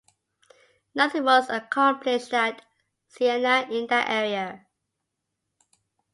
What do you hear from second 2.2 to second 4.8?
at Siena in that area.